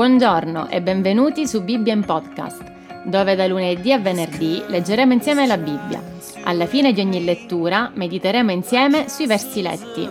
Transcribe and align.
Buongiorno 0.00 0.70
e 0.70 0.80
benvenuti 0.80 1.46
su 1.46 1.62
Bibbia 1.62 1.92
in 1.92 2.06
Podcast, 2.06 3.04
dove 3.04 3.34
da 3.34 3.46
lunedì 3.46 3.92
a 3.92 3.98
venerdì 3.98 4.64
leggeremo 4.66 5.12
insieme 5.12 5.46
la 5.46 5.58
Bibbia. 5.58 6.02
Alla 6.44 6.64
fine 6.64 6.94
di 6.94 7.02
ogni 7.02 7.22
lettura 7.22 7.92
mediteremo 7.92 8.50
insieme 8.50 9.10
sui 9.10 9.26
versi 9.26 9.60
letti. 9.60 10.08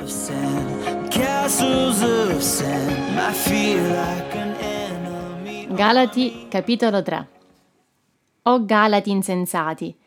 Galati 5.73 6.45
capitolo 6.47 7.01
3 7.01 7.27
O 8.43 8.65
Galati 8.65 9.09
insensati, 9.09 9.97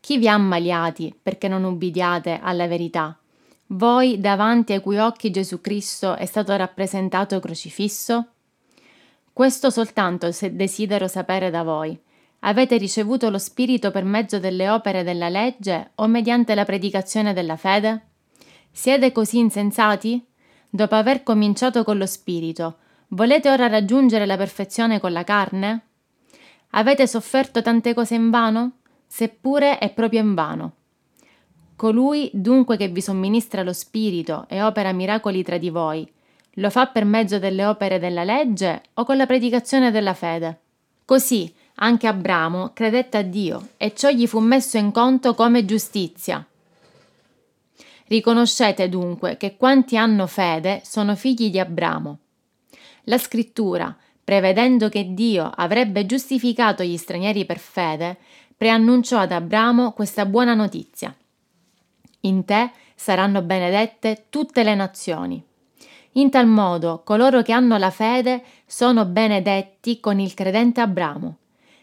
chi 0.00 0.18
vi 0.18 0.28
ha 0.28 0.34
ammaliati 0.34 1.18
perché 1.22 1.48
non 1.48 1.64
ubbidiate 1.64 2.40
alla 2.42 2.66
verità? 2.66 3.18
Voi 3.68 4.20
davanti 4.20 4.74
ai 4.74 4.82
cui 4.82 4.98
occhi 4.98 5.30
Gesù 5.30 5.62
Cristo 5.62 6.14
è 6.14 6.26
stato 6.26 6.54
rappresentato 6.54 7.40
crocifisso? 7.40 8.32
Questo 9.32 9.70
soltanto 9.70 10.32
se 10.32 10.54
desidero 10.54 11.08
sapere 11.08 11.50
da 11.50 11.62
voi. 11.62 11.98
Avete 12.40 12.76
ricevuto 12.78 13.28
lo 13.30 13.38
Spirito 13.38 13.90
per 13.90 14.04
mezzo 14.04 14.38
delle 14.38 14.68
opere 14.70 15.02
della 15.02 15.28
legge 15.28 15.92
o 15.96 16.06
mediante 16.06 16.54
la 16.54 16.64
predicazione 16.64 17.32
della 17.32 17.56
fede? 17.56 18.06
Siete 18.70 19.12
così 19.12 19.38
insensati? 19.38 20.24
Dopo 20.68 20.94
aver 20.94 21.22
cominciato 21.22 21.84
con 21.84 21.98
lo 21.98 22.06
Spirito, 22.06 22.78
volete 23.08 23.50
ora 23.50 23.66
raggiungere 23.66 24.24
la 24.24 24.36
perfezione 24.36 25.00
con 25.00 25.12
la 25.12 25.24
carne? 25.24 25.86
Avete 26.70 27.06
sofferto 27.06 27.60
tante 27.62 27.92
cose 27.94 28.14
in 28.14 28.30
vano? 28.30 28.78
Seppure 29.06 29.78
è 29.78 29.92
proprio 29.92 30.20
in 30.20 30.34
vano. 30.34 30.74
Colui 31.76 32.30
dunque 32.32 32.76
che 32.76 32.88
vi 32.88 33.00
somministra 33.00 33.62
lo 33.62 33.72
Spirito 33.72 34.46
e 34.48 34.62
opera 34.62 34.92
miracoli 34.92 35.42
tra 35.42 35.58
di 35.58 35.70
voi, 35.70 36.10
lo 36.54 36.70
fa 36.70 36.86
per 36.86 37.04
mezzo 37.04 37.38
delle 37.38 37.64
opere 37.64 37.98
della 37.98 38.24
legge 38.24 38.82
o 38.94 39.04
con 39.04 39.16
la 39.16 39.26
predicazione 39.26 39.90
della 39.90 40.14
fede? 40.14 40.58
Così 41.04 41.52
anche 41.82 42.06
Abramo 42.06 42.72
credette 42.74 43.16
a 43.16 43.22
Dio 43.22 43.68
e 43.76 43.94
ciò 43.94 44.10
gli 44.10 44.26
fu 44.26 44.38
messo 44.40 44.76
in 44.76 44.90
conto 44.90 45.34
come 45.34 45.64
giustizia. 45.64 46.44
Riconoscete 48.06 48.88
dunque 48.88 49.36
che 49.36 49.56
quanti 49.56 49.96
hanno 49.96 50.26
fede 50.26 50.82
sono 50.84 51.14
figli 51.14 51.50
di 51.50 51.58
Abramo. 51.58 52.18
La 53.04 53.18
scrittura, 53.18 53.96
prevedendo 54.22 54.88
che 54.88 55.14
Dio 55.14 55.50
avrebbe 55.54 56.06
giustificato 56.06 56.82
gli 56.82 56.96
stranieri 56.96 57.46
per 57.46 57.58
fede, 57.58 58.18
preannunciò 58.56 59.18
ad 59.18 59.32
Abramo 59.32 59.92
questa 59.92 60.26
buona 60.26 60.54
notizia. 60.54 61.14
In 62.22 62.44
te 62.44 62.72
saranno 62.94 63.40
benedette 63.40 64.26
tutte 64.28 64.62
le 64.62 64.74
nazioni. 64.74 65.42
In 66.14 66.30
tal 66.30 66.46
modo 66.46 67.02
coloro 67.04 67.42
che 67.42 67.52
hanno 67.52 67.76
la 67.76 67.90
fede 67.90 68.42
sono 68.66 69.04
benedetti 69.04 70.00
con 70.00 70.18
il 70.18 70.34
credente 70.34 70.80
Abramo. 70.80 71.36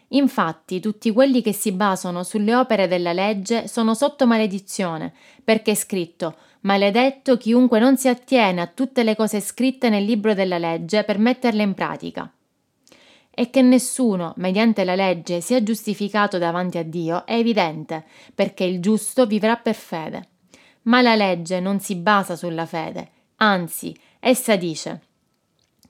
Infatti 0.08 0.80
tutti 0.80 1.10
quelli 1.12 1.42
che 1.42 1.52
si 1.52 1.72
basano 1.72 2.22
sulle 2.22 2.54
opere 2.54 2.88
della 2.88 3.12
legge 3.12 3.68
sono 3.68 3.94
sotto 3.94 4.26
maledizione, 4.26 5.12
perché 5.42 5.72
è 5.72 5.74
scritto 5.74 6.36
Maledetto 6.60 7.36
chiunque 7.36 7.78
non 7.78 7.96
si 7.96 8.08
attiene 8.08 8.60
a 8.60 8.66
tutte 8.66 9.04
le 9.04 9.14
cose 9.14 9.40
scritte 9.40 9.88
nel 9.88 10.04
libro 10.04 10.34
della 10.34 10.58
legge 10.58 11.04
per 11.04 11.18
metterle 11.18 11.62
in 11.62 11.72
pratica. 11.72 12.30
E 13.30 13.50
che 13.50 13.62
nessuno, 13.62 14.34
mediante 14.36 14.84
la 14.84 14.96
legge, 14.96 15.40
sia 15.40 15.62
giustificato 15.62 16.38
davanti 16.38 16.76
a 16.76 16.82
Dio 16.82 17.24
è 17.24 17.34
evidente, 17.34 18.04
perché 18.34 18.64
il 18.64 18.80
giusto 18.80 19.26
vivrà 19.26 19.56
per 19.56 19.76
fede. 19.76 20.28
Ma 20.82 21.00
la 21.00 21.14
legge 21.14 21.60
non 21.60 21.78
si 21.78 21.94
basa 21.94 22.34
sulla 22.34 22.66
fede, 22.66 23.10
anzi, 23.36 23.96
Essa 24.20 24.56
dice 24.56 25.02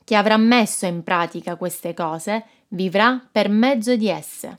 chi 0.08 0.14
avrà 0.14 0.38
messo 0.38 0.86
in 0.86 1.02
pratica 1.02 1.56
queste 1.56 1.92
cose 1.92 2.44
vivrà 2.68 3.22
per 3.30 3.50
mezzo 3.50 3.94
di 3.94 4.08
esse. 4.08 4.58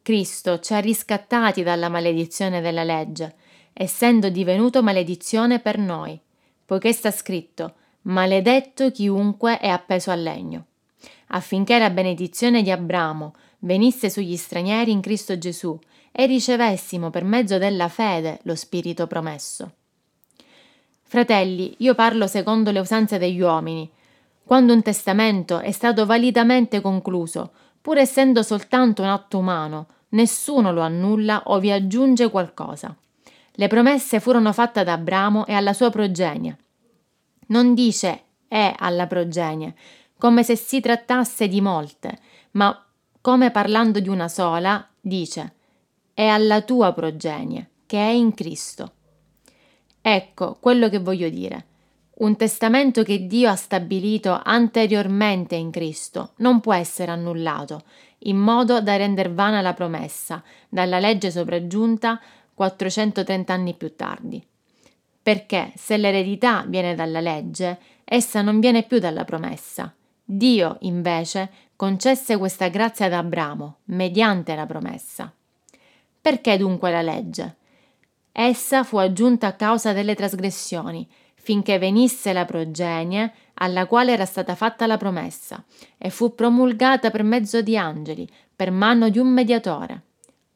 Cristo 0.00 0.58
ci 0.60 0.72
ha 0.72 0.78
riscattati 0.78 1.62
dalla 1.62 1.90
maledizione 1.90 2.62
della 2.62 2.82
legge, 2.82 3.34
essendo 3.74 4.30
divenuto 4.30 4.82
maledizione 4.82 5.60
per 5.60 5.76
noi, 5.76 6.18
poiché 6.64 6.92
sta 6.92 7.10
scritto 7.10 7.74
maledetto 8.02 8.90
chiunque 8.90 9.58
è 9.58 9.68
appeso 9.68 10.10
al 10.10 10.22
legno, 10.22 10.66
affinché 11.28 11.78
la 11.78 11.90
benedizione 11.90 12.62
di 12.62 12.70
Abramo 12.70 13.34
venisse 13.60 14.08
sugli 14.08 14.36
stranieri 14.36 14.92
in 14.92 15.02
Cristo 15.02 15.36
Gesù 15.36 15.78
e 16.10 16.24
ricevessimo 16.24 17.10
per 17.10 17.24
mezzo 17.24 17.58
della 17.58 17.88
fede 17.88 18.40
lo 18.44 18.54
Spirito 18.54 19.06
promesso. 19.06 19.72
Fratelli, 21.14 21.76
io 21.78 21.94
parlo 21.94 22.26
secondo 22.26 22.72
le 22.72 22.80
usanze 22.80 23.18
degli 23.18 23.40
uomini. 23.40 23.88
Quando 24.42 24.72
un 24.72 24.82
testamento 24.82 25.60
è 25.60 25.70
stato 25.70 26.06
validamente 26.06 26.80
concluso, 26.80 27.52
pur 27.80 27.98
essendo 27.98 28.42
soltanto 28.42 29.02
un 29.02 29.06
atto 29.06 29.38
umano, 29.38 29.86
nessuno 30.08 30.72
lo 30.72 30.80
annulla 30.80 31.44
o 31.44 31.60
vi 31.60 31.70
aggiunge 31.70 32.30
qualcosa. 32.30 32.92
Le 33.52 33.68
promesse 33.68 34.18
furono 34.18 34.52
fatte 34.52 34.80
ad 34.80 34.88
Abramo 34.88 35.46
e 35.46 35.52
alla 35.52 35.72
sua 35.72 35.88
progenie. 35.88 36.58
Non 37.46 37.74
dice 37.74 38.22
è 38.48 38.74
alla 38.76 39.06
progenie, 39.06 39.72
come 40.18 40.42
se 40.42 40.56
si 40.56 40.80
trattasse 40.80 41.46
di 41.46 41.60
molte, 41.60 42.18
ma 42.54 42.76
come 43.20 43.52
parlando 43.52 44.00
di 44.00 44.08
una 44.08 44.26
sola, 44.26 44.84
dice 45.00 45.52
è 46.12 46.26
alla 46.26 46.62
tua 46.62 46.92
progenie, 46.92 47.70
che 47.86 47.98
è 47.98 48.10
in 48.10 48.34
Cristo. 48.34 48.94
Ecco 50.06 50.58
quello 50.60 50.90
che 50.90 50.98
voglio 50.98 51.30
dire. 51.30 51.64
Un 52.16 52.36
testamento 52.36 53.02
che 53.02 53.26
Dio 53.26 53.48
ha 53.48 53.56
stabilito 53.56 54.38
anteriormente 54.44 55.54
in 55.54 55.70
Cristo 55.70 56.32
non 56.36 56.60
può 56.60 56.74
essere 56.74 57.10
annullato, 57.10 57.84
in 58.26 58.36
modo 58.36 58.82
da 58.82 58.96
render 58.96 59.32
vana 59.32 59.62
la 59.62 59.72
promessa, 59.72 60.42
dalla 60.68 60.98
legge 60.98 61.30
sopraggiunta 61.30 62.20
430 62.52 63.50
anni 63.50 63.72
più 63.72 63.96
tardi. 63.96 64.46
Perché 65.22 65.72
se 65.74 65.96
l'eredità 65.96 66.66
viene 66.68 66.94
dalla 66.94 67.20
legge, 67.20 67.78
essa 68.04 68.42
non 68.42 68.60
viene 68.60 68.82
più 68.82 68.98
dalla 68.98 69.24
promessa. 69.24 69.90
Dio, 70.22 70.76
invece, 70.80 71.50
concesse 71.76 72.36
questa 72.36 72.68
grazia 72.68 73.06
ad 73.06 73.14
Abramo, 73.14 73.78
mediante 73.84 74.54
la 74.54 74.66
promessa. 74.66 75.32
Perché 76.20 76.58
dunque 76.58 76.90
la 76.90 77.00
legge? 77.00 77.56
Essa 78.36 78.82
fu 78.82 78.96
aggiunta 78.96 79.46
a 79.46 79.52
causa 79.52 79.92
delle 79.92 80.16
trasgressioni, 80.16 81.08
finché 81.36 81.78
venisse 81.78 82.32
la 82.32 82.44
progenie 82.44 83.32
alla 83.54 83.86
quale 83.86 84.10
era 84.10 84.24
stata 84.24 84.56
fatta 84.56 84.88
la 84.88 84.96
promessa, 84.96 85.62
e 85.96 86.10
fu 86.10 86.34
promulgata 86.34 87.10
per 87.10 87.22
mezzo 87.22 87.62
di 87.62 87.78
angeli, 87.78 88.28
per 88.56 88.72
mano 88.72 89.08
di 89.08 89.20
un 89.20 89.28
mediatore. 89.28 90.02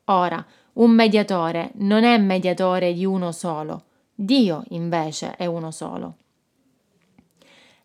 Ora, 0.06 0.44
un 0.72 0.90
mediatore 0.90 1.70
non 1.74 2.02
è 2.02 2.18
mediatore 2.18 2.92
di 2.92 3.04
uno 3.04 3.30
solo, 3.30 3.84
Dio 4.12 4.64
invece 4.70 5.36
è 5.36 5.46
uno 5.46 5.70
solo. 5.70 6.16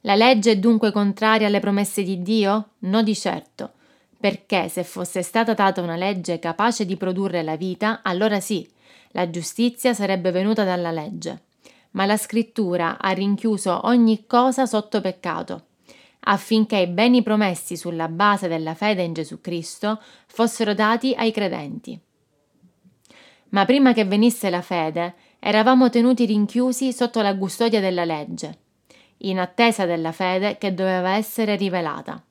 La 0.01 0.15
legge 0.15 0.53
è 0.53 0.57
dunque 0.57 0.91
contraria 0.91 1.45
alle 1.45 1.59
promesse 1.59 2.01
di 2.01 2.23
Dio? 2.23 2.69
No 2.79 3.03
di 3.03 3.13
certo, 3.13 3.73
perché 4.19 4.69
se 4.69 4.83
fosse 4.83 5.21
stata 5.21 5.53
data 5.53 5.81
una 5.81 5.97
legge 5.97 6.39
capace 6.39 6.83
di 6.83 6.97
produrre 6.97 7.43
la 7.43 7.55
vita, 7.55 7.99
allora 8.01 8.39
sì, 8.39 8.67
la 9.13 9.29
giustizia 9.29 9.93
sarebbe 9.93 10.31
venuta 10.31 10.63
dalla 10.63 10.91
legge. 10.91 11.45
Ma 11.91 12.05
la 12.05 12.17
scrittura 12.17 12.99
ha 12.99 13.11
rinchiuso 13.11 13.81
ogni 13.85 14.25
cosa 14.27 14.65
sotto 14.65 15.01
peccato, 15.01 15.65
affinché 16.21 16.77
i 16.77 16.87
beni 16.87 17.21
promessi 17.21 17.77
sulla 17.77 18.07
base 18.07 18.47
della 18.47 18.73
fede 18.73 19.03
in 19.03 19.13
Gesù 19.13 19.41
Cristo 19.41 20.01
fossero 20.25 20.73
dati 20.73 21.13
ai 21.15 21.31
credenti. 21.31 21.99
Ma 23.49 23.65
prima 23.65 23.93
che 23.93 24.05
venisse 24.05 24.49
la 24.49 24.61
fede, 24.61 25.13
eravamo 25.37 25.89
tenuti 25.89 26.25
rinchiusi 26.25 26.91
sotto 26.91 27.21
la 27.21 27.37
custodia 27.37 27.79
della 27.79 28.05
legge, 28.05 28.57
in 29.17 29.39
attesa 29.39 29.85
della 29.85 30.11
fede 30.11 30.57
che 30.57 30.73
doveva 30.73 31.11
essere 31.11 31.55
rivelata. 31.55 32.23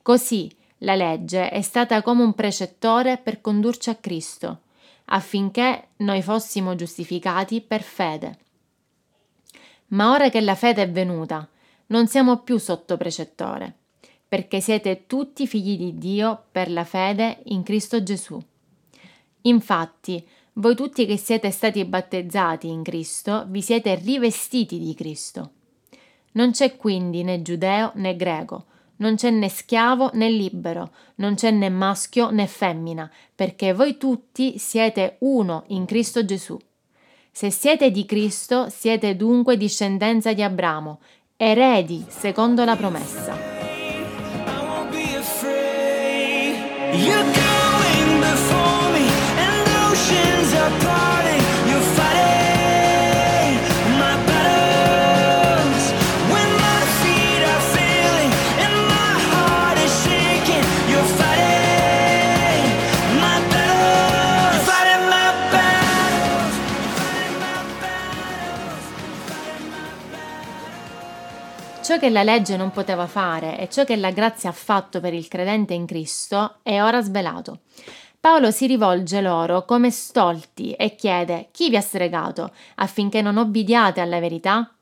Così 0.00 0.50
la 0.78 0.94
legge 0.94 1.50
è 1.50 1.60
stata 1.60 2.00
come 2.02 2.22
un 2.22 2.32
precettore 2.32 3.18
per 3.18 3.42
condurci 3.42 3.90
a 3.90 3.96
Cristo, 3.96 4.60
affinché 5.06 5.88
noi 5.98 6.22
fossimo 6.22 6.74
giustificati 6.74 7.60
per 7.60 7.82
fede. 7.82 8.38
Ma 9.88 10.12
ora 10.12 10.30
che 10.30 10.40
la 10.40 10.54
fede 10.54 10.82
è 10.82 10.90
venuta, 10.90 11.48
non 11.86 12.06
siamo 12.06 12.38
più 12.38 12.58
sotto 12.58 12.96
precettore, 12.96 13.74
perché 14.26 14.60
siete 14.60 15.06
tutti 15.06 15.46
figli 15.46 15.76
di 15.76 15.98
Dio 15.98 16.44
per 16.50 16.70
la 16.70 16.84
fede 16.84 17.42
in 17.44 17.62
Cristo 17.62 18.02
Gesù. 18.02 18.42
Infatti, 19.42 20.26
voi 20.54 20.74
tutti 20.74 21.04
che 21.04 21.16
siete 21.16 21.50
stati 21.50 21.84
battezzati 21.84 22.68
in 22.68 22.82
Cristo, 22.82 23.44
vi 23.48 23.60
siete 23.60 23.96
rivestiti 23.96 24.78
di 24.78 24.94
Cristo. 24.94 25.50
Non 26.32 26.52
c'è 26.52 26.76
quindi 26.76 27.22
né 27.22 27.42
giudeo 27.42 27.92
né 27.94 28.16
greco, 28.16 28.66
non 28.96 29.16
c'è 29.16 29.30
né 29.30 29.48
schiavo 29.48 30.10
né 30.14 30.28
libero, 30.28 30.90
non 31.16 31.34
c'è 31.34 31.50
né 31.50 31.68
maschio 31.68 32.30
né 32.30 32.46
femmina, 32.46 33.10
perché 33.34 33.72
voi 33.72 33.96
tutti 33.96 34.58
siete 34.58 35.16
uno 35.20 35.64
in 35.68 35.84
Cristo 35.84 36.24
Gesù. 36.24 36.56
Se 37.30 37.50
siete 37.50 37.90
di 37.90 38.06
Cristo, 38.06 38.68
siete 38.68 39.16
dunque 39.16 39.56
discendenza 39.56 40.32
di 40.32 40.42
Abramo, 40.42 41.00
eredi 41.36 42.04
secondo 42.08 42.64
la 42.64 42.76
promessa. 42.76 43.54
Ciò 71.94 72.00
che 72.00 72.10
la 72.10 72.24
legge 72.24 72.56
non 72.56 72.72
poteva 72.72 73.06
fare 73.06 73.56
e 73.56 73.68
ciò 73.68 73.84
che 73.84 73.94
la 73.94 74.10
grazia 74.10 74.48
ha 74.50 74.52
fatto 74.52 74.98
per 74.98 75.14
il 75.14 75.28
credente 75.28 75.74
in 75.74 75.86
Cristo 75.86 76.56
è 76.64 76.82
ora 76.82 77.00
svelato. 77.00 77.60
Paolo 78.18 78.50
si 78.50 78.66
rivolge 78.66 79.20
loro 79.20 79.64
come 79.64 79.92
stolti 79.92 80.72
e 80.72 80.96
chiede 80.96 81.50
chi 81.52 81.70
vi 81.70 81.76
ha 81.76 81.80
stregato 81.80 82.50
affinché 82.74 83.22
non 83.22 83.36
obbediate 83.36 84.00
alla 84.00 84.18
verità? 84.18 84.74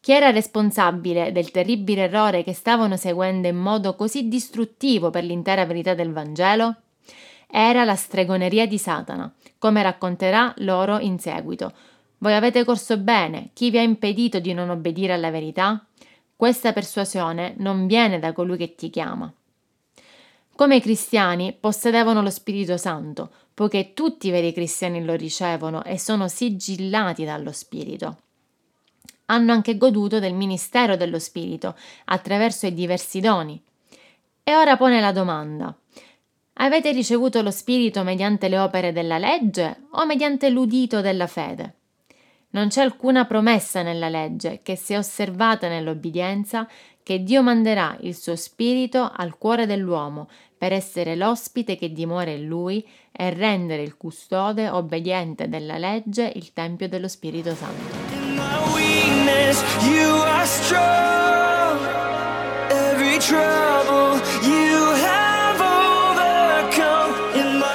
Chi 0.00 0.12
era 0.12 0.30
responsabile 0.30 1.30
del 1.30 1.50
terribile 1.50 2.04
errore 2.04 2.42
che 2.42 2.54
stavano 2.54 2.96
seguendo 2.96 3.48
in 3.48 3.56
modo 3.56 3.94
così 3.94 4.26
distruttivo 4.26 5.10
per 5.10 5.24
l'intera 5.24 5.66
verità 5.66 5.92
del 5.92 6.10
Vangelo? 6.10 6.76
Era 7.50 7.84
la 7.84 7.96
stregoneria 7.96 8.66
di 8.66 8.78
Satana, 8.78 9.30
come 9.58 9.82
racconterà 9.82 10.54
loro 10.60 11.00
in 11.00 11.18
seguito. 11.18 11.74
Voi 12.16 12.32
avete 12.32 12.64
corso 12.64 12.96
bene, 12.96 13.50
chi 13.52 13.68
vi 13.68 13.76
ha 13.76 13.82
impedito 13.82 14.38
di 14.38 14.54
non 14.54 14.70
obbedire 14.70 15.12
alla 15.12 15.30
verità? 15.30 15.84
Questa 16.36 16.74
persuasione 16.74 17.54
non 17.58 17.86
viene 17.86 18.18
da 18.18 18.34
colui 18.34 18.58
che 18.58 18.74
ti 18.74 18.90
chiama. 18.90 19.32
Come 20.54 20.80
cristiani 20.82 21.56
possedevano 21.58 22.20
lo 22.20 22.28
Spirito 22.28 22.76
Santo, 22.76 23.30
poiché 23.54 23.94
tutti 23.94 24.28
i 24.28 24.30
veri 24.30 24.52
cristiani 24.52 25.02
lo 25.02 25.14
ricevono 25.14 25.82
e 25.82 25.98
sono 25.98 26.28
sigillati 26.28 27.24
dallo 27.24 27.52
Spirito. 27.52 28.18
Hanno 29.26 29.52
anche 29.52 29.78
goduto 29.78 30.18
del 30.18 30.34
ministero 30.34 30.96
dello 30.96 31.18
Spirito 31.18 31.74
attraverso 32.04 32.66
i 32.66 32.74
diversi 32.74 33.20
doni. 33.20 33.58
E 34.42 34.54
ora 34.54 34.76
pone 34.76 35.00
la 35.00 35.12
domanda. 35.12 35.74
Avete 36.58 36.92
ricevuto 36.92 37.40
lo 37.40 37.50
Spirito 37.50 38.02
mediante 38.02 38.48
le 38.48 38.58
opere 38.58 38.92
della 38.92 39.16
legge 39.16 39.84
o 39.92 40.04
mediante 40.04 40.50
l'udito 40.50 41.00
della 41.00 41.26
fede? 41.26 41.75
Non 42.56 42.68
c'è 42.68 42.80
alcuna 42.80 43.26
promessa 43.26 43.82
nella 43.82 44.08
legge 44.08 44.60
che 44.62 44.76
sia 44.76 44.96
osservata 44.96 45.68
nell'obbedienza 45.68 46.66
che 47.02 47.22
Dio 47.22 47.42
manderà 47.42 47.94
il 48.00 48.16
suo 48.16 48.34
spirito 48.34 49.12
al 49.14 49.36
cuore 49.36 49.66
dell'uomo 49.66 50.30
per 50.56 50.72
essere 50.72 51.16
l'ospite 51.16 51.76
che 51.76 51.92
dimora 51.92 52.30
in 52.30 52.46
lui 52.46 52.82
e 53.12 53.28
rendere 53.28 53.82
il 53.82 53.98
custode 53.98 54.70
obbediente 54.70 55.50
della 55.50 55.76
legge 55.76 56.32
il 56.34 56.54
tempio 56.54 56.88
dello 56.88 57.08
Spirito 57.08 57.54
Santo. 57.54 57.94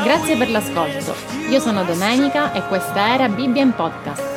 Grazie 0.04 0.38
per 0.38 0.50
l'ascolto. 0.50 1.14
Io 1.52 1.60
sono 1.60 1.84
Domenica 1.84 2.52
e 2.54 2.66
questa 2.66 3.14
era 3.14 3.30
Bibbia 3.30 3.62
in 3.62 3.76
Podcast 3.76 4.31